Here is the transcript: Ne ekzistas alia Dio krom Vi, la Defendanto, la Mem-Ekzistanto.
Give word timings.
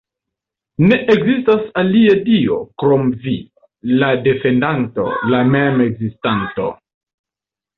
Ne 0.83 0.95
ekzistas 1.15 1.67
alia 1.81 2.15
Dio 2.29 2.57
krom 2.83 3.05
Vi, 3.27 3.35
la 4.01 4.09
Defendanto, 4.29 5.07
la 5.35 5.43
Mem-Ekzistanto. 5.53 6.67